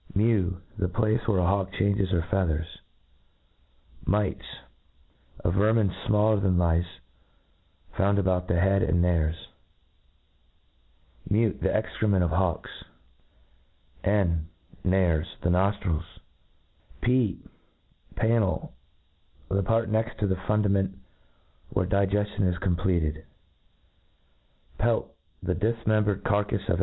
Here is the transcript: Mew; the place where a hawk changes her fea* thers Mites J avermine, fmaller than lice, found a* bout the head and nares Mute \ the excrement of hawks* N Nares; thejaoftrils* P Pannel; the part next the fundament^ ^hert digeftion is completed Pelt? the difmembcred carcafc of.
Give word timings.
Mew; 0.15 0.59
the 0.79 0.87
place 0.89 1.27
where 1.27 1.37
a 1.37 1.45
hawk 1.45 1.73
changes 1.73 2.09
her 2.09 2.23
fea* 2.23 2.47
thers 2.47 2.79
Mites 4.03 4.39
J 4.41 4.61
avermine, 5.47 5.93
fmaller 6.07 6.41
than 6.41 6.57
lice, 6.57 6.87
found 7.95 8.17
a* 8.17 8.23
bout 8.23 8.47
the 8.47 8.59
head 8.59 8.81
and 8.81 8.99
nares 8.99 9.35
Mute 11.29 11.61
\ 11.61 11.61
the 11.61 11.71
excrement 11.71 12.23
of 12.23 12.31
hawks* 12.31 12.71
N 14.03 14.47
Nares; 14.83 15.27
thejaoftrils* 15.43 16.07
P 17.01 17.39
Pannel; 18.15 18.71
the 19.49 19.61
part 19.61 19.87
next 19.89 20.17
the 20.17 20.33
fundament^ 20.33 20.95
^hert 21.75 21.89
digeftion 21.89 22.51
is 22.51 22.57
completed 22.57 23.23
Pelt? 24.79 25.13
the 25.43 25.53
difmembcred 25.53 26.21
carcafc 26.23 26.69
of. 26.69 26.79